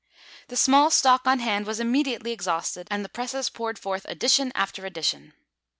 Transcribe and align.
The 0.47 0.55
small 0.57 0.89
stock 0.89 1.27
on 1.27 1.37
hand 1.37 1.67
was 1.67 1.79
immediately 1.79 2.31
exhausted, 2.31 2.87
and 2.89 3.05
the 3.05 3.07
presses 3.09 3.51
poured 3.51 3.77
forth 3.77 4.03
edition 4.09 4.51
after 4.55 4.83
edition. 4.83 5.33